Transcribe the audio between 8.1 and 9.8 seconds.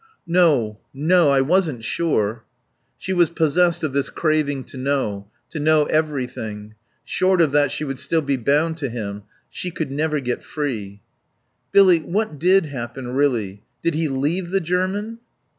bound to him; she